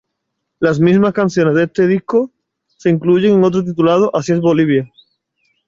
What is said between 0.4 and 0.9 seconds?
Las